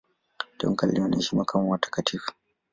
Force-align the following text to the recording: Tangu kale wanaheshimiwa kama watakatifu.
Tangu 0.57 0.75
kale 0.75 1.01
wanaheshimiwa 1.01 1.45
kama 1.45 1.69
watakatifu. 1.69 2.31